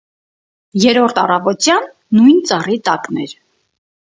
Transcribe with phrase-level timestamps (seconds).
[0.83, 1.87] Երրորդ առավոտյան
[2.21, 3.37] նույն ծառի տակն էր: